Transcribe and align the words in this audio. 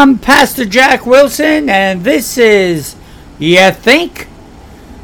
I'm 0.00 0.16
Pastor 0.16 0.64
Jack 0.64 1.06
Wilson, 1.06 1.68
and 1.68 2.04
this 2.04 2.38
is 2.38 2.94
You 3.40 3.72
Think? 3.72 4.28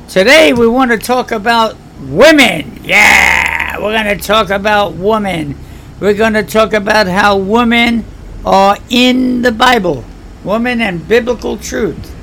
Today 0.08 0.52
we 0.52 0.68
want 0.68 0.92
to 0.92 0.99
talk 0.99 1.33
about 1.33 1.75
women. 2.00 2.78
Yeah, 2.84 3.76
we're 3.78 3.92
going 3.92 4.17
to 4.17 4.25
talk 4.25 4.50
about 4.50 4.92
women. 4.94 5.57
We're 5.99 6.15
going 6.15 6.34
to 6.34 6.44
talk 6.44 6.75
about 6.75 7.08
how 7.08 7.36
women 7.36 8.04
are 8.46 8.79
in 8.88 9.43
the 9.43 9.50
Bible, 9.50 10.05
women 10.45 10.80
and 10.80 11.09
biblical 11.09 11.57
truth. 11.59 12.15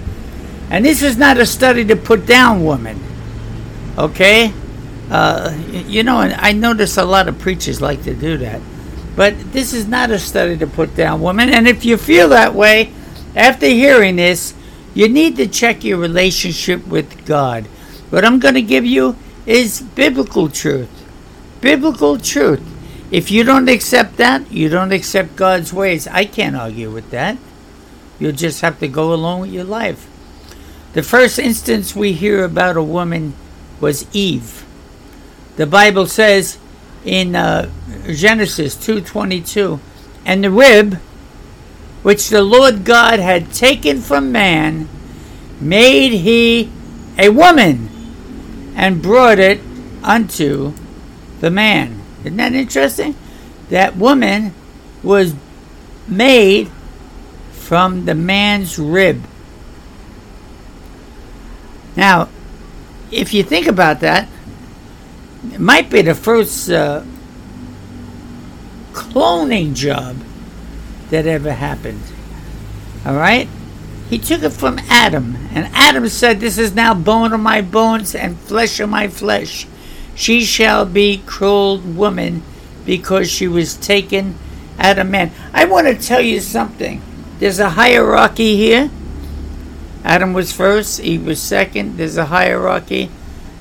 And 0.70 0.86
this 0.86 1.02
is 1.02 1.18
not 1.18 1.38
a 1.38 1.46
study 1.46 1.84
to 1.84 1.98
put 1.98 2.26
down 2.26 2.64
women, 2.64 3.04
okay? 3.98 4.54
Uh, 5.10 5.54
you 5.88 6.04
know, 6.04 6.20
I 6.20 6.54
notice 6.54 6.96
a 6.96 7.04
lot 7.04 7.28
of 7.28 7.38
preachers 7.38 7.82
like 7.82 8.04
to 8.04 8.14
do 8.14 8.38
that. 8.38 8.62
But 9.22 9.54
this 9.54 9.72
is 9.72 9.88
not 9.88 10.10
a 10.10 10.18
study 10.18 10.58
to 10.58 10.66
put 10.66 10.96
down 10.96 11.22
women. 11.22 11.52
And 11.52 11.68
if 11.68 11.86
you 11.86 11.96
feel 11.96 12.30
that 12.30 12.56
way 12.56 12.92
after 13.36 13.68
hearing 13.68 14.16
this, 14.16 14.56
you 14.96 15.08
need 15.08 15.36
to 15.36 15.46
check 15.46 15.84
your 15.84 16.00
relationship 16.00 16.88
with 16.88 17.24
God. 17.28 17.66
What 18.10 18.26
I'm 18.26 18.40
going 18.40 18.56
to 18.56 18.64
give 18.64 18.84
you 18.84 19.16
is 19.46 19.80
biblical 19.80 20.50
truth. 20.50 20.90
Biblical 21.62 22.18
truth. 22.18 22.64
If 23.12 23.30
you 23.30 23.44
don't 23.44 23.70
accept 23.70 24.18
that, 24.18 24.52
you 24.52 24.70
don't 24.70 24.92
accept 24.92 25.36
God's 25.36 25.72
ways. 25.72 26.08
I 26.08 26.26
can't 26.26 26.56
argue 26.56 26.90
with 26.90 27.12
that. 27.12 27.38
You'll 28.18 28.32
just 28.32 28.62
have 28.62 28.80
to 28.80 28.88
go 28.88 29.14
along 29.14 29.42
with 29.42 29.52
your 29.52 29.66
life. 29.66 30.10
The 30.94 31.04
first 31.04 31.38
instance 31.38 31.96
we 31.96 32.14
hear 32.14 32.44
about 32.44 32.76
a 32.76 32.82
woman 32.82 33.36
was 33.80 34.08
Eve. 34.16 34.66
The 35.58 35.68
Bible 35.68 36.08
says 36.08 36.58
in 37.06 37.36
uh, 37.36 37.70
Genesis 38.08 38.76
2:22, 38.76 39.80
and 40.26 40.44
the 40.44 40.52
rib 40.52 41.00
which 42.04 42.30
the 42.30 42.42
Lord 42.42 42.84
God 42.84 43.20
had 43.20 43.54
taken 43.54 44.02
from 44.02 44.32
man 44.32 44.90
made 45.60 46.14
he 46.14 46.72
a 47.18 47.30
woman 47.30 47.90
and 48.76 49.02
brought 49.02 49.40
it 49.40 49.60
unto 50.04 50.74
the 51.40 51.52
man. 51.52 52.02
Isn't 52.22 52.38
that 52.38 52.54
interesting? 52.54 53.16
That 53.70 53.96
woman 53.96 54.54
was 55.04 55.36
made 56.08 56.70
from 57.52 58.06
the 58.06 58.16
man's 58.16 58.80
rib. 58.80 59.24
Now, 61.96 62.30
if 63.12 63.34
you 63.34 63.44
think 63.44 63.68
about 63.68 64.00
that, 64.00 64.28
it 65.50 65.60
might 65.60 65.90
be 65.90 66.02
the 66.02 66.16
first 66.16 66.70
uh, 66.70 67.04
cloning 68.94 69.74
job 69.74 70.18
that 71.10 71.26
ever 71.26 71.54
happened. 71.54 72.02
All 73.06 73.16
right? 73.16 73.48
He 74.10 74.18
took 74.18 74.44
it 74.44 74.52
from 74.52 74.80
Adam, 74.90 75.38
and 75.54 75.70
Adam 75.74 76.08
said, 76.10 76.40
This 76.40 76.58
is 76.58 76.76
now 76.76 76.94
bone 76.94 77.34
of 77.34 77.40
my 77.40 77.62
bones 77.62 78.14
and 78.14 78.38
flesh 78.38 78.80
of 78.80 78.90
my 78.90 79.08
flesh. 79.08 79.66
She 80.16 80.44
shall 80.44 80.86
be 80.86 81.24
cruel 81.26 81.80
woman 81.80 82.44
because 82.86 83.32
she 83.32 83.48
was 83.48 83.78
taken 83.78 84.36
out 84.78 85.00
of 85.00 85.10
man. 85.10 85.32
I 85.54 85.66
want 85.66 85.88
to 85.88 85.96
tell 85.96 86.22
you 86.22 86.42
something. 86.42 87.02
There's 87.40 87.60
a 87.60 87.72
hierarchy 87.72 88.58
here. 88.58 88.92
Adam 90.04 90.34
was 90.34 90.52
first, 90.52 91.00
Eve 91.00 91.26
was 91.26 91.42
second. 91.42 91.98
There's 91.98 92.18
a 92.18 92.26
hierarchy. 92.26 93.10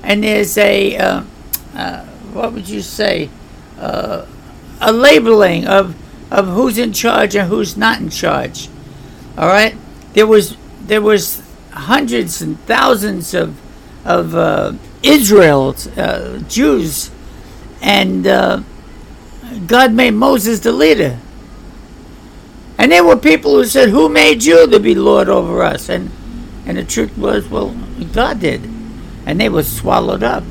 And 0.03 0.25
there's 0.25 0.59
a, 0.59 0.97
uh, 0.97 1.23
uh, 1.75 2.05
what 2.33 2.53
would 2.53 2.69
you 2.69 2.81
say? 2.81 3.31
Uh, 3.79 4.27
a 4.81 4.93
labeling 4.93 5.67
of 5.67 5.95
of 6.31 6.47
who's 6.47 6.79
in 6.79 6.93
charge 6.93 7.35
and 7.35 7.49
who's 7.49 7.77
not 7.77 8.01
in 8.01 8.09
charge. 8.09 8.69
All 9.37 9.49
right, 9.49 9.77
there 10.13 10.27
was 10.27 10.57
there 10.81 11.03
was 11.03 11.43
hundreds 11.73 12.41
and 12.43 12.59
thousands 12.67 13.35
of 13.35 13.59
of 14.05 14.35
uh, 14.35 14.73
Israel 15.03 15.75
uh, 15.97 16.39
Jews, 16.49 17.11
and 17.83 18.27
uh, 18.27 18.63
God 19.67 19.93
made 19.93 20.13
Moses 20.13 20.61
the 20.61 20.73
leader. 20.73 21.19
And 22.79 22.93
there 22.93 23.05
were 23.05 23.17
people 23.17 23.53
who 23.53 23.65
said, 23.67 23.91
"Who 23.91 24.09
made 24.09 24.45
you 24.45 24.67
to 24.67 24.81
be 24.81 24.95
Lord 24.95 25.29
over 25.29 25.63
us?" 25.63 25.89
And 25.89 26.11
and 26.71 26.79
the 26.79 26.85
truth 26.85 27.19
was, 27.19 27.49
well, 27.49 27.75
God 28.13 28.39
did, 28.39 28.63
and 29.27 29.41
they 29.41 29.49
were 29.49 29.65
swallowed 29.65 30.23
up. 30.23 30.45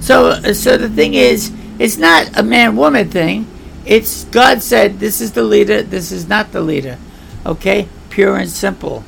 So 0.00 0.52
so 0.52 0.76
the 0.76 0.88
thing 0.88 1.14
is, 1.14 1.52
it's 1.78 1.96
not 1.96 2.38
a 2.38 2.42
man 2.42 2.76
woman 2.76 3.08
thing 3.10 3.46
it's 3.84 4.24
God 4.24 4.62
said, 4.62 5.00
this 5.00 5.20
is 5.20 5.32
the 5.32 5.42
leader, 5.42 5.82
this 5.82 6.12
is 6.12 6.28
not 6.28 6.52
the 6.52 6.60
leader. 6.60 6.98
Okay? 7.44 7.88
Pure 8.10 8.36
and 8.36 8.48
simple. 8.48 9.04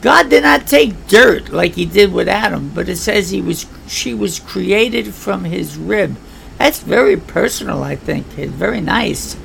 God 0.00 0.28
did 0.30 0.42
not 0.42 0.66
take 0.66 1.06
dirt 1.06 1.50
like 1.50 1.74
he 1.74 1.86
did 1.86 2.12
with 2.12 2.28
Adam, 2.28 2.72
but 2.74 2.88
it 2.88 2.96
says 2.96 3.30
he 3.30 3.40
was 3.40 3.66
she 3.86 4.12
was 4.12 4.40
created 4.40 5.14
from 5.14 5.44
his 5.44 5.76
rib. 5.76 6.16
That's 6.58 6.80
very 6.80 7.16
personal, 7.16 7.82
I 7.84 7.94
think. 7.94 8.26
It's 8.36 8.52
very 8.52 8.80
nice. 8.80 9.36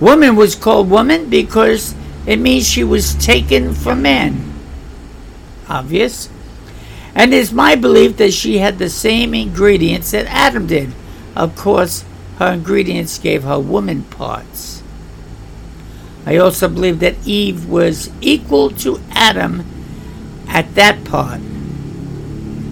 Woman 0.00 0.34
was 0.34 0.56
called 0.56 0.90
woman 0.90 1.30
because 1.30 1.94
it 2.26 2.38
means 2.38 2.68
she 2.68 2.82
was 2.82 3.14
taken 3.14 3.72
from 3.72 4.02
man. 4.02 4.52
Obvious. 5.68 6.28
And 7.14 7.32
it's 7.32 7.52
my 7.52 7.74
belief 7.76 8.16
that 8.16 8.32
she 8.32 8.58
had 8.58 8.78
the 8.78 8.90
same 8.90 9.34
ingredients 9.34 10.10
that 10.10 10.26
Adam 10.26 10.66
did. 10.66 10.92
Of 11.36 11.56
course, 11.56 12.04
her 12.38 12.52
ingredients 12.52 13.18
gave 13.18 13.44
her 13.44 13.60
woman 13.60 14.02
parts. 14.04 14.82
I 16.26 16.38
also 16.38 16.68
believe 16.68 17.00
that 17.00 17.26
Eve 17.26 17.68
was 17.68 18.10
equal 18.20 18.70
to 18.70 19.00
Adam 19.10 19.64
at 20.48 20.74
that 20.74 21.04
part. 21.04 21.40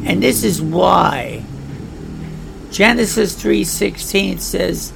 And 0.04 0.22
this 0.22 0.42
is 0.42 0.60
why 0.60 1.44
Genesis 2.70 3.36
3:16 3.36 4.40
says, 4.40 4.92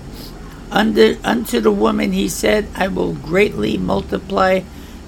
Under, 0.70 1.16
unto 1.22 1.60
the 1.60 1.70
woman 1.70 2.12
he 2.12 2.28
said, 2.28 2.66
I 2.74 2.88
will 2.88 3.12
greatly 3.12 3.76
multiply 3.76 4.62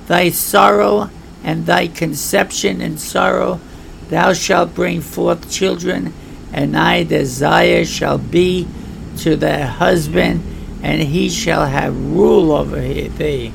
thy 0.06 0.30
sorrow 0.30 1.10
and 1.42 1.66
thy 1.66 1.88
conception 1.88 2.80
in 2.80 2.98
sorrow. 2.98 3.60
Thou 4.08 4.32
shalt 4.32 4.74
bring 4.74 5.00
forth 5.00 5.50
children, 5.50 6.14
and 6.52 6.74
thy 6.74 7.02
desire 7.02 7.84
shall 7.84 8.18
be 8.18 8.66
to 9.18 9.36
thy 9.36 9.62
husband, 9.62 10.42
and 10.82 11.02
he 11.02 11.28
shall 11.28 11.66
have 11.66 11.94
rule 11.94 12.52
over 12.52 12.80
thee. 12.80 13.52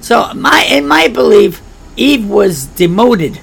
So, 0.00 0.34
my 0.34 0.66
in 0.68 0.86
my 0.86 1.08
belief, 1.08 1.62
Eve 1.96 2.28
was 2.28 2.66
demoted. 2.66 3.40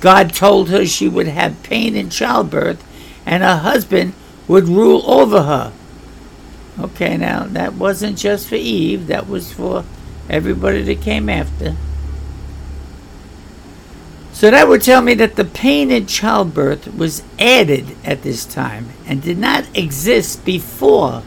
God 0.00 0.32
told 0.32 0.70
her 0.70 0.86
she 0.86 1.08
would 1.08 1.26
have 1.26 1.62
pain 1.62 1.96
in 1.96 2.08
childbirth, 2.08 2.82
and 3.26 3.42
her 3.42 3.58
husband 3.58 4.14
would 4.48 4.68
rule 4.68 5.02
over 5.10 5.42
her. 5.42 5.72
Okay, 6.78 7.16
now 7.16 7.44
that 7.44 7.74
wasn't 7.74 8.16
just 8.16 8.48
for 8.48 8.54
Eve, 8.54 9.06
that 9.08 9.28
was 9.28 9.52
for 9.52 9.84
everybody 10.30 10.82
that 10.82 11.00
came 11.02 11.28
after. 11.28 11.76
So 14.36 14.50
that 14.50 14.68
would 14.68 14.82
tell 14.82 15.00
me 15.00 15.14
that 15.14 15.36
the 15.36 15.46
pain 15.46 15.90
in 15.90 16.04
childbirth 16.04 16.94
was 16.94 17.22
added 17.38 17.96
at 18.04 18.20
this 18.20 18.44
time 18.44 18.90
and 19.06 19.22
did 19.22 19.38
not 19.38 19.64
exist 19.74 20.44
before. 20.44 21.22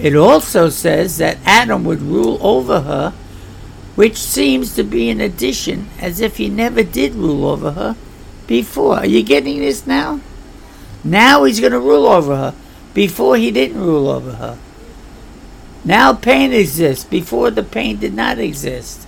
It 0.00 0.16
also 0.16 0.70
says 0.70 1.18
that 1.18 1.36
Adam 1.44 1.84
would 1.84 2.00
rule 2.00 2.38
over 2.40 2.80
her, 2.80 3.10
which 3.96 4.16
seems 4.16 4.74
to 4.76 4.82
be 4.82 5.10
an 5.10 5.20
addition 5.20 5.90
as 6.00 6.22
if 6.22 6.38
he 6.38 6.48
never 6.48 6.82
did 6.82 7.14
rule 7.14 7.44
over 7.44 7.72
her 7.72 7.94
before. 8.46 9.00
Are 9.00 9.06
you 9.06 9.22
getting 9.22 9.58
this 9.58 9.86
now? 9.86 10.22
Now 11.04 11.44
he's 11.44 11.60
going 11.60 11.72
to 11.72 11.80
rule 11.80 12.06
over 12.06 12.34
her. 12.34 12.54
Before 12.94 13.36
he 13.36 13.50
didn't 13.50 13.82
rule 13.82 14.08
over 14.08 14.32
her. 14.36 14.58
Now 15.84 16.14
pain 16.14 16.54
exists. 16.54 17.04
Before 17.04 17.50
the 17.50 17.62
pain 17.62 17.98
did 17.98 18.14
not 18.14 18.38
exist. 18.38 19.06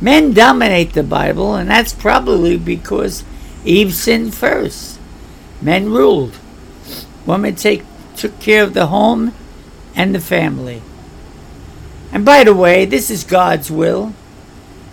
Men 0.00 0.32
dominate 0.32 0.92
the 0.92 1.02
Bible, 1.02 1.54
and 1.54 1.70
that's 1.70 1.94
probably 1.94 2.58
because 2.58 3.24
Eve 3.64 3.94
sinned 3.94 4.34
first. 4.34 5.00
Men 5.62 5.90
ruled. 5.90 6.38
Women 7.24 7.54
take, 7.54 7.82
took 8.14 8.38
care 8.38 8.62
of 8.62 8.74
the 8.74 8.88
home 8.88 9.32
and 9.94 10.14
the 10.14 10.20
family. 10.20 10.82
And 12.12 12.24
by 12.24 12.44
the 12.44 12.54
way, 12.54 12.84
this 12.84 13.10
is 13.10 13.24
God's 13.24 13.70
will. 13.70 14.12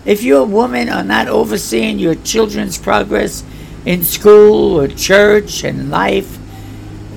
If 0.04 0.22
you, 0.22 0.38
a 0.38 0.44
woman, 0.44 0.88
are 0.88 1.04
not 1.04 1.28
overseeing 1.28 1.98
your 1.98 2.14
children's 2.14 2.78
progress 2.78 3.44
in 3.86 4.02
school 4.02 4.78
or 4.78 4.88
church 4.88 5.64
and 5.64 5.90
life, 5.90 6.38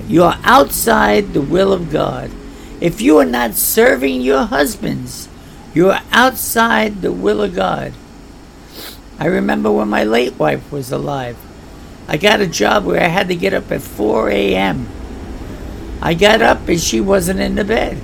you 0.06 0.24
are 0.24 0.38
outside 0.44 1.32
the 1.32 1.42
will 1.42 1.72
of 1.72 1.90
God. 1.90 2.30
If 2.80 3.00
you 3.00 3.18
are 3.18 3.26
not 3.26 3.54
serving 3.54 4.20
your 4.20 4.44
husbands, 4.44 5.28
you 5.74 5.90
are 5.90 6.02
outside 6.12 7.02
the 7.02 7.12
will 7.12 7.42
of 7.42 7.54
God. 7.54 7.92
I 9.18 9.26
remember 9.26 9.70
when 9.70 9.88
my 9.88 10.04
late 10.04 10.38
wife 10.38 10.70
was 10.70 10.92
alive. 10.92 11.36
I 12.06 12.16
got 12.16 12.40
a 12.40 12.46
job 12.46 12.84
where 12.84 13.02
I 13.02 13.08
had 13.08 13.28
to 13.28 13.36
get 13.36 13.52
up 13.52 13.70
at 13.70 13.82
4 13.82 14.30
a.m. 14.30 14.88
I 16.00 16.14
got 16.14 16.40
up 16.40 16.66
and 16.68 16.80
she 16.80 17.00
wasn't 17.00 17.40
in 17.40 17.56
the 17.56 17.64
bed. 17.64 18.00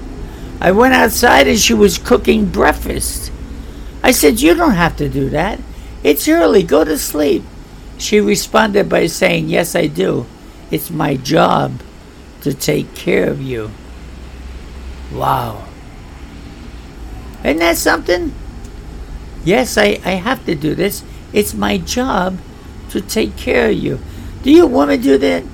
I 0.61 0.73
went 0.73 0.95
outside 0.95 1.47
and 1.47 1.59
she 1.59 1.75
was 1.75 1.99
cooking 1.99 2.47
breakfast. 2.47 3.33
I 4.03 4.11
said, 4.11 4.41
You 4.41 4.55
don't 4.55 4.73
have 4.73 4.97
to 4.99 5.09
do 5.09 5.31
that. 5.31 5.61
It's 6.03 6.29
early. 6.29 6.63
Go 6.63 6.85
to 6.85 6.99
sleep. 6.99 7.43
She 7.97 8.21
responded 8.21 8.89
by 8.89 9.07
saying, 9.07 9.49
Yes, 9.49 9.75
I 9.75 9.87
do. 9.87 10.27
It's 10.71 10.91
my 10.91 11.17
job 11.17 11.81
to 12.43 12.53
take 12.53 12.95
care 12.95 13.31
of 13.31 13.41
you. 13.41 13.71
Wow. 15.13 15.67
Isn't 17.45 17.59
that 17.59 17.77
something? 17.77 18.33
Yes, 19.45 19.77
I, 19.77 20.01
I 20.05 20.13
have 20.13 20.45
to 20.47 20.55
do 20.55 20.75
this. 20.75 21.05
It's 21.33 21.53
my 21.53 21.77
job 21.79 22.39
to 22.91 23.01
take 23.01 23.37
care 23.37 23.69
of 23.69 23.77
you. 23.77 24.01
Do 24.43 24.51
you 24.51 24.67
women 24.67 25.01
do 25.03 25.19
that? 25.19 25.45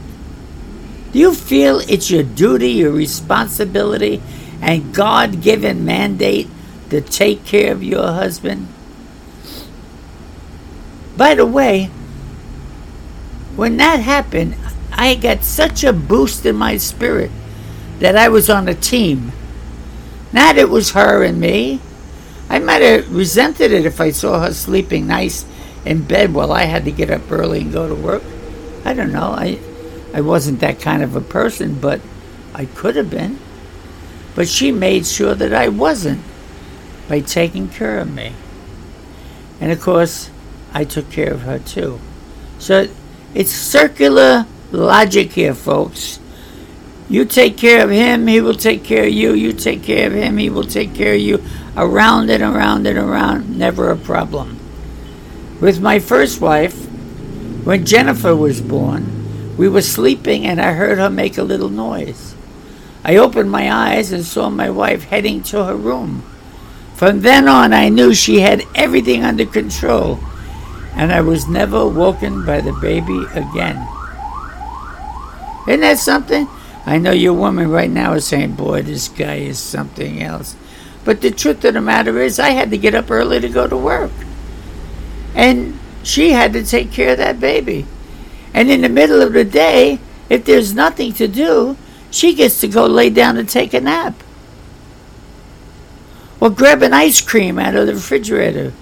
Do 1.12 1.18
you 1.18 1.34
feel 1.34 1.80
it's 1.88 2.10
your 2.10 2.22
duty, 2.22 2.70
your 2.70 2.92
responsibility, 2.92 4.22
and 4.60 4.94
God 4.94 5.42
given 5.42 5.84
mandate 5.84 6.48
to 6.90 7.00
take 7.00 7.44
care 7.44 7.72
of 7.72 7.82
your 7.82 8.06
husband? 8.06 8.68
By 11.16 11.34
the 11.34 11.46
way, 11.46 11.86
when 13.56 13.76
that 13.78 14.00
happened, 14.00 14.54
I 14.92 15.16
got 15.16 15.42
such 15.42 15.82
a 15.82 15.92
boost 15.92 16.46
in 16.46 16.56
my 16.56 16.76
spirit 16.76 17.30
that 17.98 18.16
I 18.16 18.28
was 18.28 18.48
on 18.48 18.68
a 18.68 18.74
team. 18.74 19.32
Not 20.32 20.58
it 20.58 20.68
was 20.68 20.92
her 20.92 21.22
and 21.22 21.40
me. 21.40 21.80
I 22.48 22.58
might 22.58 22.82
have 22.82 23.14
resented 23.14 23.72
it 23.72 23.86
if 23.86 24.00
I 24.00 24.10
saw 24.10 24.40
her 24.40 24.52
sleeping 24.52 25.06
nice 25.06 25.44
in 25.84 26.04
bed 26.04 26.34
while 26.34 26.52
I 26.52 26.64
had 26.64 26.84
to 26.84 26.92
get 26.92 27.10
up 27.10 27.30
early 27.30 27.60
and 27.60 27.72
go 27.72 27.88
to 27.88 27.94
work. 27.94 28.22
I 28.84 28.94
don't 28.94 29.12
know. 29.12 29.32
I 29.32 29.58
I 30.12 30.20
wasn't 30.20 30.60
that 30.60 30.80
kind 30.80 31.02
of 31.02 31.14
a 31.14 31.20
person, 31.20 31.78
but 31.80 32.00
I 32.54 32.64
could 32.64 32.96
have 32.96 33.10
been. 33.10 33.38
But 34.34 34.48
she 34.48 34.72
made 34.72 35.06
sure 35.06 35.34
that 35.34 35.54
I 35.54 35.68
wasn't 35.68 36.22
by 37.08 37.20
taking 37.20 37.68
care 37.68 37.98
of 37.98 38.12
me. 38.12 38.32
And 39.60 39.70
of 39.70 39.80
course, 39.80 40.30
I 40.72 40.84
took 40.84 41.10
care 41.10 41.32
of 41.32 41.42
her 41.42 41.58
too. 41.58 42.00
So 42.58 42.88
it's 43.34 43.50
circular 43.50 44.46
logic 44.70 45.32
here, 45.32 45.54
folks. 45.54 46.19
You 47.10 47.24
take 47.24 47.56
care 47.56 47.82
of 47.82 47.90
him, 47.90 48.28
he 48.28 48.40
will 48.40 48.54
take 48.54 48.84
care 48.84 49.02
of 49.02 49.12
you. 49.12 49.34
You 49.34 49.52
take 49.52 49.82
care 49.82 50.06
of 50.06 50.12
him, 50.12 50.38
he 50.38 50.48
will 50.48 50.62
take 50.62 50.94
care 50.94 51.14
of 51.14 51.20
you. 51.20 51.42
Around 51.76 52.30
and 52.30 52.40
around 52.40 52.86
and 52.86 52.96
around, 52.96 53.58
never 53.58 53.90
a 53.90 53.96
problem. 53.96 54.60
With 55.60 55.80
my 55.80 55.98
first 55.98 56.40
wife, 56.40 56.86
when 57.64 57.84
Jennifer 57.84 58.36
was 58.36 58.60
born, 58.60 59.56
we 59.56 59.68
were 59.68 59.82
sleeping 59.82 60.46
and 60.46 60.60
I 60.60 60.72
heard 60.72 60.98
her 60.98 61.10
make 61.10 61.36
a 61.36 61.42
little 61.42 61.68
noise. 61.68 62.36
I 63.02 63.16
opened 63.16 63.50
my 63.50 63.72
eyes 63.72 64.12
and 64.12 64.24
saw 64.24 64.48
my 64.48 64.70
wife 64.70 65.04
heading 65.04 65.42
to 65.44 65.64
her 65.64 65.76
room. 65.76 66.22
From 66.94 67.22
then 67.22 67.48
on, 67.48 67.72
I 67.72 67.88
knew 67.88 68.14
she 68.14 68.38
had 68.38 68.62
everything 68.76 69.24
under 69.24 69.46
control, 69.46 70.20
and 70.94 71.10
I 71.10 71.22
was 71.22 71.48
never 71.48 71.88
woken 71.88 72.46
by 72.46 72.60
the 72.60 72.74
baby 72.74 73.24
again. 73.34 73.84
Isn't 75.66 75.80
that 75.80 75.98
something? 75.98 76.46
I 76.86 76.98
know 76.98 77.12
your 77.12 77.34
woman 77.34 77.70
right 77.70 77.90
now 77.90 78.14
is 78.14 78.26
saying, 78.26 78.52
Boy, 78.52 78.82
this 78.82 79.08
guy 79.08 79.36
is 79.36 79.58
something 79.58 80.22
else. 80.22 80.56
But 81.04 81.20
the 81.20 81.30
truth 81.30 81.64
of 81.64 81.74
the 81.74 81.80
matter 81.80 82.20
is, 82.20 82.38
I 82.38 82.50
had 82.50 82.70
to 82.70 82.78
get 82.78 82.94
up 82.94 83.10
early 83.10 83.40
to 83.40 83.48
go 83.48 83.66
to 83.66 83.76
work. 83.76 84.12
And 85.34 85.78
she 86.02 86.30
had 86.30 86.52
to 86.54 86.64
take 86.64 86.92
care 86.92 87.12
of 87.12 87.18
that 87.18 87.40
baby. 87.40 87.86
And 88.52 88.70
in 88.70 88.80
the 88.80 88.88
middle 88.88 89.22
of 89.22 89.32
the 89.32 89.44
day, 89.44 89.98
if 90.28 90.44
there's 90.44 90.74
nothing 90.74 91.12
to 91.14 91.28
do, 91.28 91.76
she 92.10 92.34
gets 92.34 92.60
to 92.60 92.68
go 92.68 92.86
lay 92.86 93.10
down 93.10 93.36
and 93.36 93.48
take 93.48 93.72
a 93.72 93.80
nap. 93.80 94.14
Or 96.40 96.50
grab 96.50 96.82
an 96.82 96.94
ice 96.94 97.20
cream 97.20 97.58
out 97.58 97.74
of 97.74 97.86
the 97.86 97.94
refrigerator. 97.94 98.72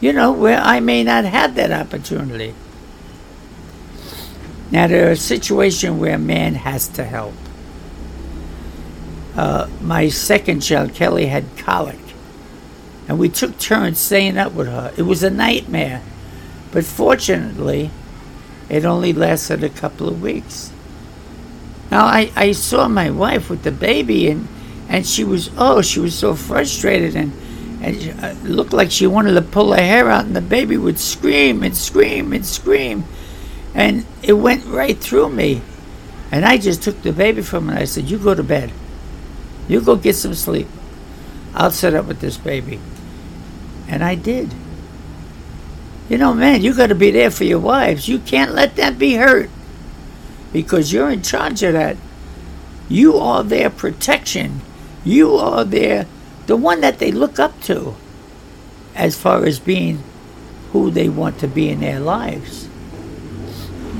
You 0.00 0.12
know, 0.12 0.32
where 0.32 0.58
I 0.58 0.80
may 0.80 1.04
not 1.04 1.24
have 1.24 1.54
that 1.56 1.70
opportunity. 1.70 2.54
Now, 4.70 4.86
there 4.86 5.10
are 5.10 5.16
situations 5.16 5.98
where 5.98 6.14
a 6.14 6.18
man 6.18 6.54
has 6.54 6.86
to 6.88 7.04
help. 7.04 7.34
Uh, 9.36 9.68
my 9.80 10.08
second 10.08 10.60
child, 10.60 10.94
Kelly, 10.94 11.26
had 11.26 11.44
colic, 11.56 11.98
and 13.08 13.18
we 13.18 13.28
took 13.28 13.58
turns 13.58 13.98
staying 13.98 14.38
up 14.38 14.52
with 14.52 14.68
her. 14.68 14.92
It 14.96 15.02
was 15.02 15.22
a 15.22 15.30
nightmare, 15.30 16.02
but 16.72 16.84
fortunately, 16.84 17.90
it 18.68 18.84
only 18.84 19.12
lasted 19.12 19.64
a 19.64 19.68
couple 19.68 20.08
of 20.08 20.22
weeks. 20.22 20.72
Now, 21.90 22.04
I, 22.04 22.30
I 22.36 22.52
saw 22.52 22.86
my 22.86 23.10
wife 23.10 23.50
with 23.50 23.64
the 23.64 23.72
baby, 23.72 24.28
and, 24.28 24.46
and 24.88 25.04
she 25.04 25.24
was, 25.24 25.50
oh, 25.58 25.82
she 25.82 25.98
was 25.98 26.16
so 26.16 26.36
frustrated, 26.36 27.16
and, 27.16 27.32
and 27.82 27.96
it 27.96 28.22
uh, 28.22 28.32
looked 28.44 28.72
like 28.72 28.92
she 28.92 29.08
wanted 29.08 29.32
to 29.32 29.42
pull 29.42 29.72
her 29.72 29.82
hair 29.82 30.08
out, 30.08 30.26
and 30.26 30.36
the 30.36 30.40
baby 30.40 30.76
would 30.76 31.00
scream 31.00 31.64
and 31.64 31.76
scream 31.76 32.32
and 32.32 32.46
scream. 32.46 33.04
And 33.74 34.06
it 34.22 34.34
went 34.34 34.64
right 34.66 34.98
through 34.98 35.30
me. 35.30 35.62
And 36.30 36.44
I 36.44 36.58
just 36.58 36.82
took 36.82 37.02
the 37.02 37.12
baby 37.12 37.42
from 37.42 37.66
her 37.66 37.72
and 37.72 37.80
I 37.80 37.84
said, 37.84 38.10
You 38.10 38.18
go 38.18 38.34
to 38.34 38.42
bed. 38.42 38.72
You 39.68 39.80
go 39.80 39.96
get 39.96 40.16
some 40.16 40.34
sleep. 40.34 40.68
I'll 41.54 41.70
set 41.70 41.94
up 41.94 42.06
with 42.06 42.20
this 42.20 42.36
baby. 42.36 42.80
And 43.88 44.04
I 44.04 44.14
did. 44.14 44.54
You 46.08 46.18
know, 46.18 46.34
man, 46.34 46.62
you 46.62 46.74
got 46.74 46.88
to 46.88 46.94
be 46.94 47.10
there 47.10 47.30
for 47.30 47.44
your 47.44 47.60
wives. 47.60 48.08
You 48.08 48.18
can't 48.18 48.52
let 48.52 48.76
them 48.76 48.98
be 48.98 49.14
hurt 49.14 49.50
because 50.52 50.92
you're 50.92 51.10
in 51.10 51.22
charge 51.22 51.62
of 51.62 51.72
that. 51.74 51.96
You 52.88 53.16
are 53.16 53.44
their 53.44 53.70
protection. 53.70 54.60
You 55.04 55.36
are 55.36 55.64
their 55.64 56.06
the 56.46 56.56
one 56.56 56.80
that 56.80 56.98
they 56.98 57.12
look 57.12 57.38
up 57.38 57.60
to 57.62 57.94
as 58.96 59.16
far 59.16 59.44
as 59.44 59.60
being 59.60 60.02
who 60.72 60.90
they 60.90 61.08
want 61.08 61.38
to 61.38 61.46
be 61.46 61.68
in 61.68 61.80
their 61.80 62.00
lives. 62.00 62.68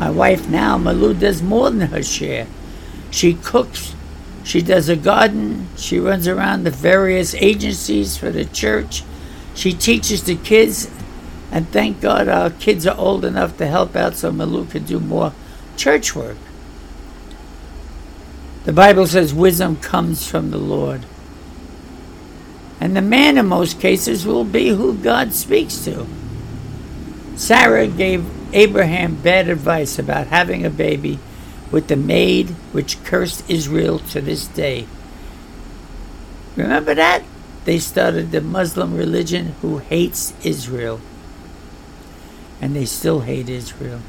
My 0.00 0.08
wife 0.08 0.48
now, 0.48 0.78
Malou, 0.78 1.20
does 1.20 1.42
more 1.42 1.68
than 1.68 1.88
her 1.88 2.02
share. 2.02 2.46
She 3.10 3.34
cooks, 3.34 3.94
she 4.42 4.62
does 4.62 4.88
a 4.88 4.96
garden, 4.96 5.68
she 5.76 6.00
runs 6.00 6.26
around 6.26 6.64
the 6.64 6.70
various 6.70 7.34
agencies 7.34 8.16
for 8.16 8.30
the 8.30 8.46
church, 8.46 9.04
she 9.54 9.74
teaches 9.74 10.24
the 10.24 10.36
kids, 10.36 10.90
and 11.52 11.68
thank 11.68 12.00
God 12.00 12.28
our 12.28 12.48
kids 12.48 12.86
are 12.86 12.96
old 12.96 13.26
enough 13.26 13.58
to 13.58 13.66
help 13.66 13.94
out 13.94 14.14
so 14.16 14.32
Malou 14.32 14.70
can 14.70 14.84
do 14.84 15.00
more 15.00 15.34
church 15.76 16.16
work. 16.16 16.38
The 18.64 18.72
Bible 18.72 19.06
says 19.06 19.34
wisdom 19.34 19.76
comes 19.76 20.26
from 20.26 20.50
the 20.50 20.58
Lord. 20.58 21.04
And 22.80 22.96
the 22.96 23.02
man 23.02 23.36
in 23.36 23.46
most 23.46 23.78
cases 23.78 24.24
will 24.24 24.44
be 24.44 24.68
who 24.68 24.96
God 24.96 25.34
speaks 25.34 25.84
to. 25.84 26.06
Sarah 27.36 27.86
gave 27.86 28.39
Abraham 28.52 29.16
bad 29.16 29.48
advice 29.48 29.98
about 29.98 30.28
having 30.28 30.64
a 30.64 30.70
baby 30.70 31.18
with 31.70 31.88
the 31.88 31.96
maid 31.96 32.50
which 32.72 33.02
cursed 33.04 33.48
Israel 33.48 33.98
to 33.98 34.20
this 34.20 34.46
day. 34.46 34.86
Remember 36.56 36.94
that? 36.94 37.22
They 37.64 37.78
started 37.78 38.32
the 38.32 38.40
Muslim 38.40 38.96
religion 38.96 39.54
who 39.60 39.78
hates 39.78 40.34
Israel. 40.44 41.00
And 42.60 42.74
they 42.74 42.84
still 42.84 43.20
hate 43.20 43.48
Israel. 43.48 44.00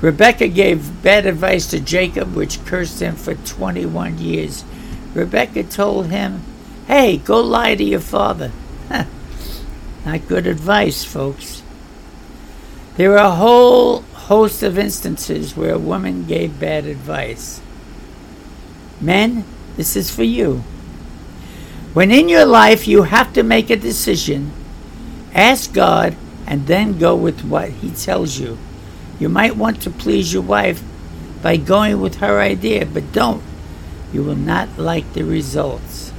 Rebecca 0.00 0.48
gave 0.48 1.02
bad 1.02 1.26
advice 1.26 1.66
to 1.68 1.80
Jacob, 1.80 2.34
which 2.34 2.64
cursed 2.64 3.00
him 3.00 3.16
for 3.16 3.34
21 3.34 4.18
years. 4.18 4.64
Rebecca 5.12 5.62
told 5.64 6.06
him, 6.06 6.42
Hey, 6.86 7.18
go 7.18 7.40
lie 7.40 7.74
to 7.74 7.84
your 7.84 8.00
father. 8.00 8.50
Not 10.06 10.26
good 10.26 10.46
advice, 10.46 11.04
folks. 11.04 11.62
There 13.00 13.16
are 13.16 13.28
a 13.28 13.36
whole 13.36 14.02
host 14.28 14.62
of 14.62 14.78
instances 14.78 15.56
where 15.56 15.72
a 15.72 15.78
woman 15.78 16.26
gave 16.26 16.60
bad 16.60 16.84
advice. 16.84 17.62
Men, 19.00 19.46
this 19.78 19.96
is 19.96 20.14
for 20.14 20.22
you. 20.22 20.62
When 21.94 22.10
in 22.10 22.28
your 22.28 22.44
life 22.44 22.86
you 22.86 23.04
have 23.04 23.32
to 23.32 23.42
make 23.42 23.70
a 23.70 23.76
decision, 23.76 24.52
ask 25.32 25.72
God 25.72 26.14
and 26.46 26.66
then 26.66 26.98
go 26.98 27.16
with 27.16 27.42
what 27.42 27.70
He 27.70 27.88
tells 27.90 28.38
you. 28.38 28.58
You 29.18 29.30
might 29.30 29.56
want 29.56 29.80
to 29.80 29.90
please 29.90 30.34
your 30.34 30.42
wife 30.42 30.82
by 31.40 31.56
going 31.56 32.02
with 32.02 32.16
her 32.16 32.38
idea, 32.38 32.84
but 32.84 33.12
don't. 33.12 33.42
You 34.12 34.22
will 34.24 34.36
not 34.36 34.76
like 34.76 35.10
the 35.14 35.22
results. 35.22 36.12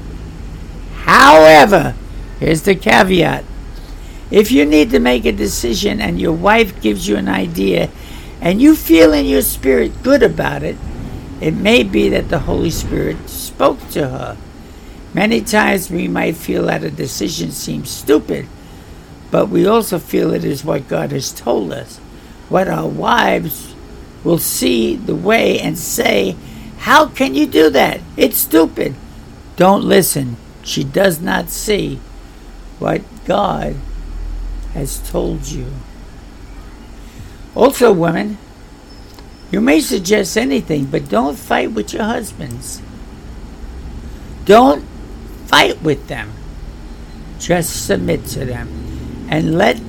However, 1.04 1.94
here's 2.40 2.64
the 2.64 2.74
caveat 2.74 3.46
if 4.32 4.50
you 4.50 4.66
need 4.66 4.90
to 4.92 5.00
make 5.00 5.26
a 5.26 5.32
decision 5.34 6.00
and 6.00 6.20
your 6.20 6.34
wife 6.34 6.82
gives 6.82 7.08
you 7.08 7.18
an 7.18 7.28
idea 7.28 7.90
and 8.40 8.62
you 8.62 8.76
feel 8.76 9.14
in 9.14 9.26
your 9.26 9.42
spirit 9.42 10.02
good 10.02 10.24
about 10.24 10.64
it, 10.64 10.78
it 11.42 11.54
may 11.54 11.84
be 11.84 12.08
that 12.10 12.30
the 12.30 12.40
Holy 12.40 12.70
Spirit 12.70 13.30
spoke 13.30 13.90
to 13.90 14.08
her. 14.08 14.38
Many 15.14 15.42
times 15.42 15.92
we 15.92 16.08
might 16.08 16.38
feel 16.38 16.68
that 16.68 16.84
a 16.84 16.90
decision 16.90 17.52
seems 17.52 17.90
stupid, 17.90 18.48
but 19.30 19.50
we 19.50 19.68
also 19.68 20.00
feel 20.00 20.34
it 20.34 20.46
is 20.46 20.64
what 20.64 20.88
God 20.88 21.12
has 21.12 21.34
told 21.34 21.74
us. 21.74 21.98
What 22.48 22.70
our 22.70 22.88
wives 22.88 23.76
will 24.24 24.38
see 24.38 24.96
the 24.96 25.16
way 25.16 25.60
and 25.60 25.78
say 25.78 26.36
How 26.80 27.08
can 27.08 27.36
you 27.36 27.46
do 27.46 27.70
that? 27.70 28.02
It's 28.18 28.38
stupid. 28.38 28.96
Don't 29.56 29.84
listen. 29.84 30.38
She 30.64 30.84
does 30.84 31.20
not 31.20 31.50
see 31.50 32.00
what 32.80 33.02
God 33.26 33.76
has 34.74 35.00
told 35.10 35.48
you. 35.48 35.68
Also, 37.56 37.92
women, 37.92 38.38
you 39.52 39.60
may 39.60 39.82
suggest 39.82 40.38
anything, 40.38 40.86
but 40.86 41.10
don't 41.10 41.38
fight 41.38 41.72
with 41.72 41.94
your 41.94 42.04
husbands. 42.04 42.82
Don't 44.46 44.86
fight 45.48 45.82
with 45.82 46.08
them. 46.08 46.32
Just 47.40 47.86
submit 47.86 48.26
to 48.28 48.46
them 48.46 49.28
and 49.30 49.58
let 49.58 49.80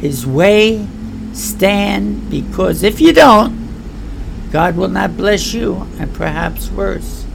his 0.00 0.26
way 0.26 0.86
stand 1.32 2.30
because 2.30 2.82
if 2.82 3.00
you 3.00 3.12
don't, 3.12 3.66
God 4.52 4.76
will 4.76 4.88
not 4.88 5.16
bless 5.16 5.52
you 5.52 5.86
and 5.98 6.14
perhaps 6.14 6.70
worse. 6.70 7.26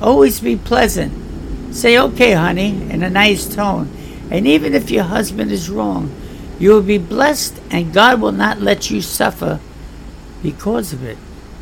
Always 0.00 0.40
be 0.40 0.56
pleasant. 0.56 1.74
Say, 1.74 1.98
okay, 1.98 2.32
honey, 2.32 2.90
in 2.90 3.02
a 3.02 3.10
nice 3.10 3.52
tone. 3.52 3.90
And 4.30 4.46
even 4.46 4.74
if 4.74 4.90
your 4.90 5.04
husband 5.04 5.50
is 5.50 5.68
wrong, 5.68 6.14
you 6.58 6.70
will 6.70 6.82
be 6.82 6.98
blessed 6.98 7.60
and 7.70 7.92
God 7.92 8.20
will 8.20 8.32
not 8.32 8.60
let 8.60 8.90
you 8.90 9.00
suffer 9.00 9.58
because 10.42 10.92
of 10.92 11.02
it. 11.02 11.16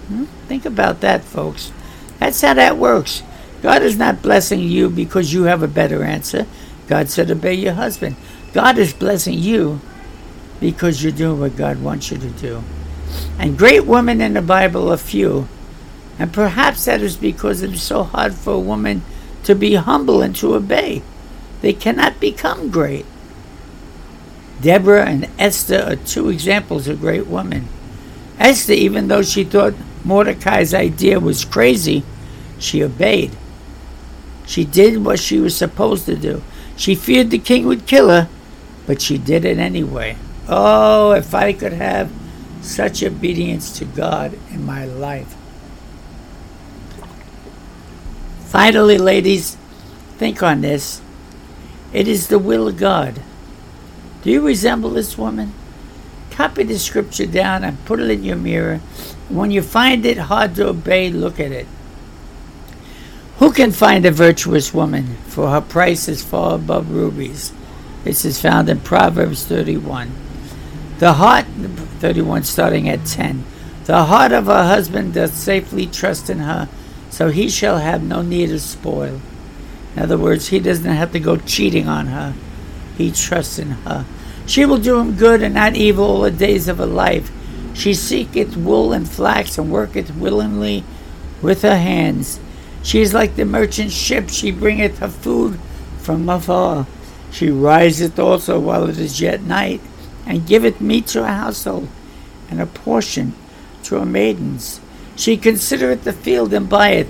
Hmm? 0.08 0.24
Think 0.46 0.66
about 0.66 1.00
that, 1.00 1.24
folks. 1.24 1.72
That's 2.18 2.40
how 2.40 2.54
that 2.54 2.76
works. 2.76 3.22
God 3.62 3.82
is 3.82 3.96
not 3.96 4.22
blessing 4.22 4.60
you 4.60 4.88
because 4.90 5.32
you 5.32 5.44
have 5.44 5.62
a 5.62 5.68
better 5.68 6.02
answer. 6.04 6.46
God 6.86 7.08
said, 7.08 7.30
obey 7.30 7.54
your 7.54 7.74
husband. 7.74 8.16
God 8.52 8.78
is 8.78 8.92
blessing 8.92 9.38
you 9.38 9.80
because 10.60 11.02
you're 11.02 11.12
doing 11.12 11.40
what 11.40 11.56
God 11.56 11.82
wants 11.82 12.10
you 12.10 12.18
to 12.18 12.30
do. 12.30 12.62
And 13.38 13.58
great 13.58 13.86
women 13.86 14.20
in 14.20 14.34
the 14.34 14.42
Bible 14.42 14.92
are 14.92 14.96
few. 14.96 15.48
And 16.18 16.32
perhaps 16.32 16.84
that 16.86 17.00
is 17.00 17.16
because 17.16 17.62
it 17.62 17.72
is 17.72 17.82
so 17.82 18.02
hard 18.02 18.34
for 18.34 18.54
a 18.54 18.60
woman 18.60 19.02
to 19.44 19.54
be 19.54 19.74
humble 19.74 20.22
and 20.22 20.34
to 20.36 20.54
obey. 20.54 21.02
They 21.60 21.72
cannot 21.72 22.20
become 22.20 22.70
great. 22.70 23.06
Deborah 24.60 25.06
and 25.06 25.28
Esther 25.38 25.84
are 25.86 25.96
two 25.96 26.28
examples 26.28 26.88
of 26.88 27.00
great 27.00 27.26
women. 27.26 27.68
Esther, 28.38 28.72
even 28.72 29.08
though 29.08 29.22
she 29.22 29.44
thought 29.44 29.74
Mordecai's 30.04 30.74
idea 30.74 31.20
was 31.20 31.44
crazy, 31.44 32.02
she 32.58 32.82
obeyed. 32.82 33.36
She 34.46 34.64
did 34.64 35.04
what 35.04 35.20
she 35.20 35.38
was 35.38 35.56
supposed 35.56 36.06
to 36.06 36.16
do. 36.16 36.42
She 36.76 36.94
feared 36.94 37.30
the 37.30 37.38
king 37.38 37.66
would 37.66 37.86
kill 37.86 38.08
her, 38.08 38.28
but 38.86 39.02
she 39.02 39.18
did 39.18 39.44
it 39.44 39.58
anyway. 39.58 40.16
Oh, 40.48 41.12
if 41.12 41.34
I 41.34 41.52
could 41.52 41.74
have 41.74 42.10
such 42.62 43.02
obedience 43.02 43.78
to 43.78 43.84
God 43.84 44.38
in 44.50 44.64
my 44.64 44.84
life. 44.84 45.36
Finally, 48.46 48.98
ladies, 48.98 49.56
think 50.16 50.42
on 50.42 50.62
this. 50.62 51.02
It 51.92 52.06
is 52.06 52.28
the 52.28 52.38
will 52.38 52.68
of 52.68 52.76
God. 52.76 53.20
Do 54.22 54.30
you 54.30 54.46
resemble 54.46 54.90
this 54.90 55.16
woman? 55.16 55.52
Copy 56.30 56.62
the 56.62 56.78
scripture 56.78 57.26
down 57.26 57.64
and 57.64 57.84
put 57.84 58.00
it 58.00 58.10
in 58.10 58.24
your 58.24 58.36
mirror. 58.36 58.78
When 59.28 59.50
you 59.50 59.62
find 59.62 60.04
it 60.06 60.18
hard 60.18 60.54
to 60.56 60.68
obey, 60.68 61.10
look 61.10 61.40
at 61.40 61.52
it. 61.52 61.66
Who 63.38 63.52
can 63.52 63.72
find 63.72 64.04
a 64.04 64.10
virtuous 64.10 64.74
woman? 64.74 65.16
For 65.26 65.50
her 65.50 65.60
price 65.60 66.08
is 66.08 66.24
far 66.24 66.56
above 66.56 66.90
rubies. 66.90 67.52
This 68.04 68.24
is 68.24 68.40
found 68.40 68.68
in 68.68 68.80
Proverbs 68.80 69.46
31. 69.46 70.10
The 70.98 71.14
heart, 71.14 71.46
31 72.00 72.44
starting 72.44 72.88
at 72.88 73.06
10. 73.06 73.44
The 73.84 74.04
heart 74.04 74.32
of 74.32 74.46
her 74.46 74.64
husband 74.64 75.14
doth 75.14 75.34
safely 75.34 75.86
trust 75.86 76.28
in 76.28 76.40
her, 76.40 76.68
so 77.10 77.30
he 77.30 77.48
shall 77.48 77.78
have 77.78 78.02
no 78.02 78.22
need 78.22 78.50
of 78.50 78.60
spoil. 78.60 79.20
In 79.98 80.04
other 80.04 80.16
words, 80.16 80.46
he 80.46 80.60
doesn't 80.60 80.84
have 80.84 81.10
to 81.10 81.18
go 81.18 81.38
cheating 81.38 81.88
on 81.88 82.06
her. 82.06 82.32
He 82.96 83.10
trusts 83.10 83.58
in 83.58 83.72
her. 83.72 84.06
She 84.46 84.64
will 84.64 84.78
do 84.78 85.00
him 85.00 85.16
good 85.16 85.42
and 85.42 85.54
not 85.54 85.74
evil 85.74 86.04
all 86.04 86.20
the 86.20 86.30
days 86.30 86.68
of 86.68 86.78
her 86.78 86.86
life. 86.86 87.32
She 87.74 87.94
seeketh 87.94 88.56
wool 88.56 88.92
and 88.92 89.08
flax 89.08 89.58
and 89.58 89.72
worketh 89.72 90.14
willingly 90.14 90.84
with 91.42 91.62
her 91.62 91.76
hands. 91.76 92.38
She 92.84 93.00
is 93.00 93.12
like 93.12 93.34
the 93.34 93.44
merchant 93.44 93.90
ship, 93.90 94.28
she 94.28 94.52
bringeth 94.52 95.00
her 95.00 95.08
food 95.08 95.58
from 95.98 96.28
afar. 96.28 96.86
She 97.32 97.50
riseth 97.50 98.20
also 98.20 98.60
while 98.60 98.88
it 98.88 98.98
is 99.00 99.20
yet 99.20 99.42
night, 99.42 99.80
and 100.24 100.46
giveth 100.46 100.80
meat 100.80 101.08
to 101.08 101.24
her 101.24 101.34
household, 101.34 101.88
and 102.48 102.60
a 102.60 102.66
portion 102.66 103.34
to 103.82 103.96
her 103.96 104.06
maidens. 104.06 104.80
She 105.16 105.36
considereth 105.36 106.04
the 106.04 106.12
field 106.12 106.54
and 106.54 106.68
buyeth. 106.68 107.08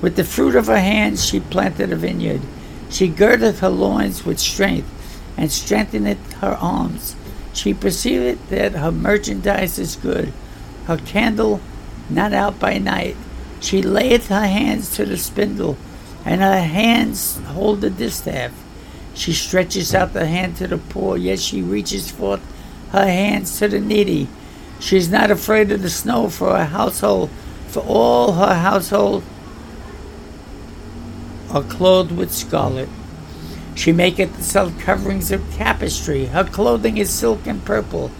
With 0.00 0.16
the 0.16 0.24
fruit 0.24 0.54
of 0.54 0.66
her 0.66 0.80
hands 0.80 1.24
she 1.24 1.40
planted 1.40 1.92
a 1.92 1.96
vineyard. 1.96 2.40
She 2.88 3.08
girdeth 3.08 3.60
her 3.60 3.68
loins 3.68 4.24
with 4.24 4.38
strength, 4.38 4.88
and 5.36 5.50
strengtheneth 5.50 6.32
her 6.34 6.56
arms. 6.60 7.14
She 7.52 7.74
perceiveth 7.74 8.48
that 8.48 8.72
her 8.72 8.92
merchandise 8.92 9.78
is 9.78 9.96
good, 9.96 10.32
her 10.86 10.96
candle 10.96 11.60
not 12.08 12.32
out 12.32 12.58
by 12.58 12.78
night. 12.78 13.16
She 13.60 13.82
layeth 13.82 14.28
her 14.28 14.46
hands 14.46 14.94
to 14.96 15.04
the 15.04 15.16
spindle, 15.16 15.76
and 16.24 16.40
her 16.40 16.62
hands 16.62 17.38
hold 17.46 17.80
the 17.80 17.90
distaff. 17.90 18.52
She 19.14 19.32
stretches 19.32 19.94
out 19.94 20.12
the 20.12 20.26
hand 20.26 20.56
to 20.56 20.66
the 20.66 20.78
poor, 20.78 21.16
yet 21.16 21.40
she 21.40 21.62
reaches 21.62 22.10
forth 22.10 22.40
her 22.92 23.06
hands 23.06 23.58
to 23.58 23.68
the 23.68 23.80
needy. 23.80 24.28
She 24.78 24.96
is 24.96 25.10
not 25.10 25.30
afraid 25.30 25.70
of 25.70 25.82
the 25.82 25.90
snow 25.90 26.28
for 26.28 26.56
her 26.56 26.64
household, 26.64 27.30
for 27.68 27.80
all 27.80 28.32
her 28.32 28.54
household 28.54 29.22
are 31.50 31.62
clothed 31.62 32.12
with 32.12 32.32
scarlet. 32.32 32.88
She 33.74 33.92
maketh 33.92 34.36
herself 34.36 34.78
coverings 34.78 35.30
of 35.32 35.52
tapestry. 35.54 36.26
Her 36.26 36.44
clothing 36.44 36.96
is 36.96 37.10
silk 37.10 37.46
and 37.46 37.64
purple. 37.64 38.10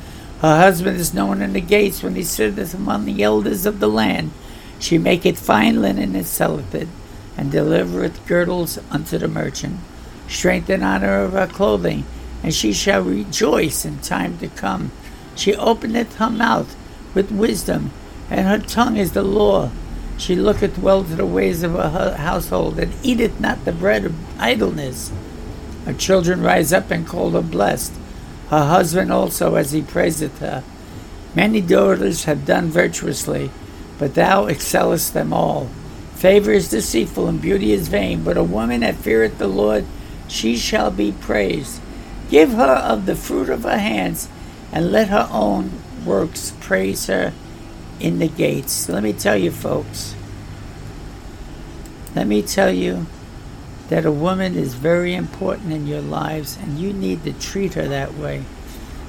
Her 0.40 0.56
husband 0.56 0.98
is 0.98 1.14
known 1.14 1.42
in 1.42 1.52
the 1.52 1.60
gates 1.60 2.02
when 2.02 2.14
he 2.14 2.24
sitteth 2.24 2.72
among 2.72 3.04
the 3.04 3.22
elders 3.22 3.66
of 3.66 3.78
the 3.78 3.88
land. 3.88 4.30
She 4.78 4.96
maketh 4.96 5.38
fine 5.38 5.82
linen 5.82 6.14
and 6.14 6.26
selleth 6.26 6.74
it, 6.74 6.88
and 7.36 7.52
delivereth 7.52 8.26
girdles 8.26 8.78
unto 8.90 9.18
the 9.18 9.28
merchant. 9.28 9.80
Strength 10.28 10.70
and 10.70 10.82
honor 10.82 11.22
of 11.22 11.32
her 11.32 11.46
clothing, 11.46 12.04
and 12.42 12.54
she 12.54 12.72
shall 12.72 13.02
rejoice 13.02 13.84
in 13.84 13.98
time 13.98 14.38
to 14.38 14.48
come. 14.48 14.92
She 15.34 15.54
openeth 15.54 16.16
her 16.16 16.30
mouth 16.30 16.74
with 17.12 17.30
wisdom, 17.30 17.90
and 18.30 18.46
her 18.46 18.58
tongue 18.58 18.96
is 18.96 19.12
the 19.12 19.22
law. 19.22 19.70
She 20.20 20.36
looketh 20.36 20.78
well 20.78 21.02
to 21.02 21.16
the 21.16 21.26
ways 21.26 21.62
of 21.62 21.72
her 21.72 22.14
household, 22.16 22.78
and 22.78 22.92
eateth 23.02 23.40
not 23.40 23.64
the 23.64 23.72
bread 23.72 24.04
of 24.04 24.40
idleness. 24.40 25.10
Her 25.86 25.94
children 25.94 26.42
rise 26.42 26.72
up 26.72 26.90
and 26.90 27.06
call 27.06 27.30
her 27.30 27.42
blessed. 27.42 27.94
Her 28.50 28.66
husband 28.66 29.10
also, 29.10 29.56
as 29.56 29.72
he 29.72 29.82
praiseth 29.82 30.38
her. 30.38 30.62
Many 31.34 31.60
daughters 31.60 32.24
have 32.24 32.46
done 32.46 32.68
virtuously 32.68 33.50
but 34.00 34.14
thou 34.14 34.46
excellest 34.46 35.12
them 35.12 35.30
all. 35.30 35.68
Favor 36.14 36.52
is 36.52 36.70
deceitful 36.70 37.28
and 37.28 37.40
beauty 37.40 37.72
is 37.72 37.88
vain, 37.88 38.24
but 38.24 38.38
a 38.38 38.42
woman 38.42 38.80
that 38.80 38.96
feareth 38.96 39.36
the 39.36 39.46
Lord, 39.46 39.84
she 40.26 40.56
shall 40.56 40.90
be 40.90 41.12
praised. 41.12 41.82
Give 42.30 42.52
her 42.52 42.76
of 42.76 43.04
the 43.04 43.14
fruit 43.14 43.50
of 43.50 43.64
her 43.64 43.76
hands, 43.76 44.26
and 44.72 44.90
let 44.90 45.08
her 45.08 45.28
own 45.30 45.72
works 46.06 46.54
praise 46.60 47.08
her 47.08 47.34
in 48.00 48.18
the 48.18 48.28
gates. 48.28 48.88
Let 48.88 49.02
me 49.02 49.12
tell 49.12 49.36
you, 49.36 49.50
folks, 49.50 50.14
let 52.14 52.26
me 52.26 52.42
tell 52.42 52.72
you 52.72 53.06
that 53.88 54.04
a 54.04 54.12
woman 54.12 54.56
is 54.56 54.74
very 54.74 55.14
important 55.14 55.72
in 55.72 55.86
your 55.86 56.00
lives, 56.00 56.56
and 56.60 56.78
you 56.78 56.92
need 56.92 57.24
to 57.24 57.32
treat 57.32 57.74
her 57.74 57.86
that 57.88 58.14
way. 58.14 58.44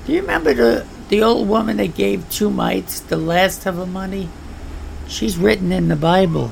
Do 0.05 0.13
you 0.13 0.21
remember 0.21 0.53
the, 0.53 0.85
the 1.09 1.23
old 1.23 1.47
woman 1.47 1.77
that 1.77 1.95
gave 1.95 2.29
two 2.29 2.49
mites, 2.49 2.99
the 2.99 3.17
last 3.17 3.65
of 3.65 3.75
her 3.75 3.85
money? 3.85 4.29
She's 5.07 5.37
written 5.37 5.71
in 5.71 5.87
the 5.87 5.95
Bible. 5.95 6.51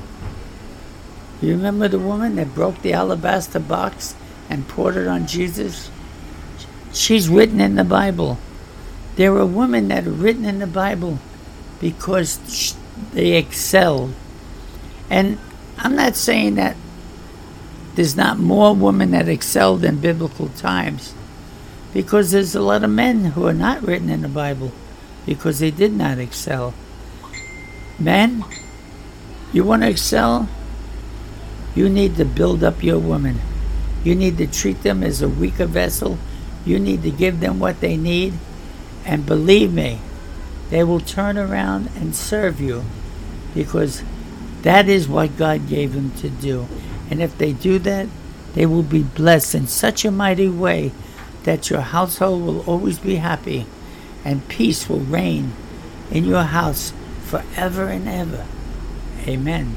You 1.42 1.52
remember 1.52 1.88
the 1.88 1.98
woman 1.98 2.36
that 2.36 2.54
broke 2.54 2.82
the 2.82 2.92
alabaster 2.92 3.58
box 3.58 4.14
and 4.48 4.68
poured 4.68 4.96
it 4.96 5.08
on 5.08 5.26
Jesus? 5.26 5.90
She's 6.92 7.28
written 7.28 7.60
in 7.60 7.76
the 7.76 7.84
Bible. 7.84 8.38
There 9.16 9.34
are 9.36 9.46
women 9.46 9.88
that 9.88 10.06
are 10.06 10.10
written 10.10 10.44
in 10.44 10.58
the 10.58 10.66
Bible 10.66 11.18
because 11.80 12.76
they 13.12 13.32
excel. 13.32 14.10
And 15.08 15.38
I'm 15.78 15.96
not 15.96 16.14
saying 16.14 16.54
that 16.56 16.76
there's 17.94 18.16
not 18.16 18.38
more 18.38 18.74
women 18.74 19.10
that 19.10 19.28
excelled 19.28 19.84
in 19.84 20.00
biblical 20.00 20.48
times 20.50 21.14
because 21.92 22.30
there's 22.30 22.54
a 22.54 22.60
lot 22.60 22.84
of 22.84 22.90
men 22.90 23.24
who 23.24 23.46
are 23.46 23.54
not 23.54 23.82
written 23.82 24.08
in 24.08 24.22
the 24.22 24.28
Bible 24.28 24.70
because 25.26 25.58
they 25.58 25.70
did 25.70 25.92
not 25.92 26.18
excel. 26.18 26.72
Men, 27.98 28.44
you 29.52 29.64
want 29.64 29.82
to 29.82 29.90
excel? 29.90 30.48
You 31.74 31.88
need 31.88 32.16
to 32.16 32.24
build 32.24 32.62
up 32.62 32.82
your 32.82 32.98
woman. 32.98 33.40
You 34.04 34.14
need 34.14 34.38
to 34.38 34.46
treat 34.46 34.82
them 34.82 35.02
as 35.02 35.20
a 35.20 35.28
weaker 35.28 35.66
vessel. 35.66 36.18
You 36.64 36.78
need 36.78 37.02
to 37.02 37.10
give 37.10 37.40
them 37.40 37.58
what 37.58 37.80
they 37.80 37.96
need. 37.96 38.34
And 39.04 39.26
believe 39.26 39.72
me, 39.72 40.00
they 40.70 40.84
will 40.84 41.00
turn 41.00 41.36
around 41.36 41.90
and 41.96 42.14
serve 42.14 42.60
you 42.60 42.84
because 43.54 44.02
that 44.62 44.88
is 44.88 45.08
what 45.08 45.36
God 45.36 45.68
gave 45.68 45.94
them 45.94 46.12
to 46.18 46.30
do. 46.30 46.66
And 47.10 47.20
if 47.20 47.36
they 47.36 47.52
do 47.52 47.78
that, 47.80 48.06
they 48.54 48.66
will 48.66 48.82
be 48.82 49.02
blessed 49.02 49.54
in 49.54 49.66
such 49.66 50.04
a 50.04 50.10
mighty 50.10 50.48
way 50.48 50.92
that 51.44 51.70
your 51.70 51.80
household 51.80 52.42
will 52.42 52.60
always 52.62 52.98
be 52.98 53.16
happy 53.16 53.66
and 54.24 54.48
peace 54.48 54.88
will 54.88 55.00
reign 55.00 55.52
in 56.10 56.24
your 56.24 56.42
house 56.42 56.92
forever 57.24 57.86
and 57.86 58.08
ever. 58.08 58.46
Amen. 59.26 59.76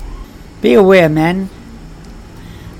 Be 0.62 0.73
aware, 0.73 1.09
men. 1.09 1.50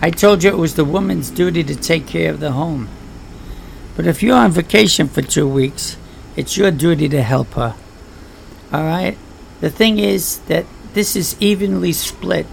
I 0.02 0.10
told 0.10 0.44
you 0.44 0.50
it 0.50 0.58
was 0.58 0.76
the 0.76 0.86
woman's 0.86 1.30
duty 1.30 1.64
to 1.64 1.76
take 1.76 2.08
care 2.08 2.32
of 2.32 2.40
the 2.40 2.52
home. 2.52 2.90
But 3.96 4.08
if 4.08 4.22
you're 4.22 4.36
on 4.36 4.52
vacation 4.52 5.08
for 5.08 5.22
two 5.22 5.48
weeks, 5.48 5.98
it's 6.36 6.58
your 6.58 6.72
duty 6.72 7.08
to 7.10 7.22
help 7.22 7.54
her. 7.54 7.76
All 8.74 8.84
right? 8.84 9.18
The 9.62 9.70
thing 9.70 10.00
is 10.00 10.40
that 10.48 10.66
this 10.94 11.16
is 11.16 11.38
evenly 11.40 11.94
split. 11.94 12.48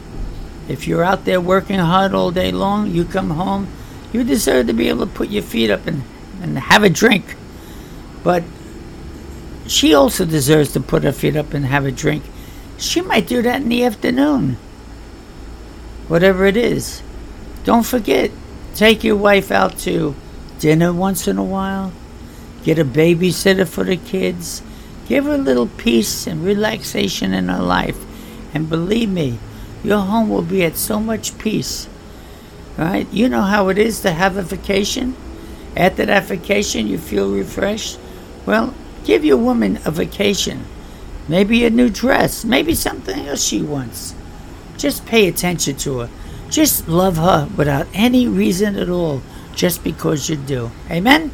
If 0.68 0.86
you're 0.86 1.02
out 1.02 1.24
there 1.24 1.40
working 1.40 1.78
hard 1.78 2.14
all 2.14 2.30
day 2.30 2.52
long, 2.52 2.90
you 2.90 3.04
come 3.04 3.30
home, 3.30 3.68
you 4.12 4.22
deserve 4.22 4.66
to 4.66 4.72
be 4.72 4.88
able 4.88 5.06
to 5.06 5.12
put 5.12 5.30
your 5.30 5.42
feet 5.42 5.70
up 5.70 5.86
and, 5.86 6.02
and 6.42 6.58
have 6.58 6.84
a 6.84 6.90
drink. 6.90 7.36
But 8.22 8.44
she 9.66 9.94
also 9.94 10.24
deserves 10.24 10.72
to 10.72 10.80
put 10.80 11.04
her 11.04 11.12
feet 11.12 11.36
up 11.36 11.54
and 11.54 11.64
have 11.66 11.86
a 11.86 11.90
drink. 11.90 12.24
She 12.76 13.00
might 13.00 13.26
do 13.26 13.42
that 13.42 13.62
in 13.62 13.68
the 13.68 13.84
afternoon. 13.84 14.56
Whatever 16.08 16.44
it 16.44 16.56
is. 16.56 17.02
Don't 17.64 17.86
forget, 17.86 18.30
take 18.74 19.04
your 19.04 19.16
wife 19.16 19.50
out 19.50 19.78
to 19.80 20.14
dinner 20.58 20.92
once 20.92 21.28
in 21.28 21.38
a 21.38 21.44
while. 21.44 21.92
Get 22.64 22.78
a 22.78 22.84
babysitter 22.84 23.66
for 23.66 23.84
the 23.84 23.96
kids. 23.96 24.62
Give 25.10 25.24
her 25.24 25.34
a 25.34 25.38
little 25.38 25.66
peace 25.66 26.28
and 26.28 26.44
relaxation 26.44 27.34
in 27.34 27.48
her 27.48 27.60
life. 27.60 27.98
And 28.54 28.70
believe 28.70 29.08
me, 29.08 29.40
your 29.82 29.98
home 29.98 30.28
will 30.28 30.42
be 30.42 30.62
at 30.62 30.76
so 30.76 31.00
much 31.00 31.36
peace. 31.36 31.88
Right? 32.78 33.08
You 33.12 33.28
know 33.28 33.42
how 33.42 33.70
it 33.70 33.76
is 33.76 34.02
to 34.02 34.12
have 34.12 34.36
a 34.36 34.42
vacation? 34.42 35.16
After 35.76 36.06
that 36.06 36.26
vacation, 36.26 36.86
you 36.86 36.96
feel 36.96 37.28
refreshed? 37.28 37.98
Well, 38.46 38.72
give 39.02 39.24
your 39.24 39.38
woman 39.38 39.80
a 39.84 39.90
vacation. 39.90 40.64
Maybe 41.26 41.64
a 41.64 41.70
new 41.70 41.90
dress, 41.90 42.44
maybe 42.44 42.76
something 42.76 43.26
else 43.26 43.42
she 43.42 43.62
wants. 43.62 44.14
Just 44.78 45.06
pay 45.06 45.26
attention 45.26 45.74
to 45.78 45.98
her. 45.98 46.10
Just 46.50 46.86
love 46.86 47.16
her 47.16 47.48
without 47.56 47.88
any 47.94 48.28
reason 48.28 48.76
at 48.76 48.88
all, 48.88 49.22
just 49.56 49.82
because 49.82 50.30
you 50.30 50.36
do. 50.36 50.70
Amen? 50.88 51.32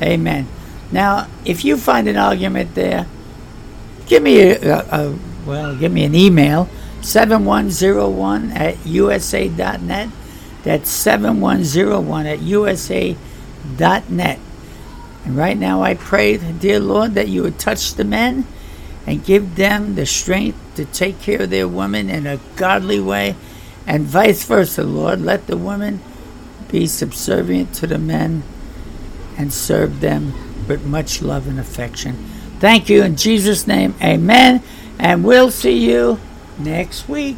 Amen. 0.00 0.46
Now, 0.94 1.26
if 1.44 1.64
you 1.64 1.76
find 1.76 2.06
an 2.06 2.16
argument 2.16 2.76
there, 2.76 3.08
give 4.06 4.22
me 4.22 4.40
a, 4.42 4.62
a, 4.62 5.08
a 5.10 5.18
well, 5.44 5.74
give 5.74 5.90
me 5.90 6.04
an 6.04 6.14
email 6.14 6.68
7101 7.02 8.52
at 8.52 8.86
usa.net. 8.86 10.08
That's 10.62 10.88
7101 10.88 12.26
at 12.26 12.40
usa.net. 12.40 13.18
And 15.24 15.36
right 15.36 15.58
now 15.58 15.82
I 15.82 15.94
pray, 15.94 16.36
dear 16.36 16.78
Lord, 16.78 17.14
that 17.14 17.26
you 17.26 17.42
would 17.42 17.58
touch 17.58 17.94
the 17.94 18.04
men 18.04 18.46
and 19.04 19.24
give 19.24 19.56
them 19.56 19.96
the 19.96 20.06
strength 20.06 20.76
to 20.76 20.84
take 20.84 21.20
care 21.20 21.42
of 21.42 21.50
their 21.50 21.66
women 21.66 22.08
in 22.08 22.24
a 22.24 22.38
godly 22.54 23.00
way, 23.00 23.34
and 23.84 24.04
vice 24.04 24.44
versa, 24.44 24.84
Lord. 24.84 25.20
Let 25.20 25.48
the 25.48 25.56
women 25.56 26.00
be 26.70 26.86
subservient 26.86 27.74
to 27.74 27.88
the 27.88 27.98
men 27.98 28.44
and 29.36 29.52
serve 29.52 29.98
them 29.98 30.53
with 30.68 30.84
much 30.84 31.22
love 31.22 31.46
and 31.48 31.58
affection. 31.58 32.14
Thank 32.60 32.88
you 32.88 33.02
in 33.02 33.16
Jesus' 33.16 33.66
name. 33.66 33.94
Amen. 34.02 34.62
And 34.98 35.24
we'll 35.24 35.50
see 35.50 35.90
you 35.90 36.18
next 36.58 37.08
week. 37.08 37.36